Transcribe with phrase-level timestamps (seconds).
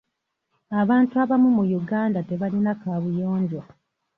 [0.81, 3.61] Abantu abamu mu Uganda tebalina kaabuyonjo.